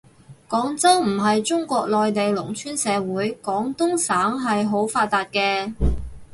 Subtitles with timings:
[0.49, 5.73] 廣州唔係中國內地農村社會，廣東省係好發達嘅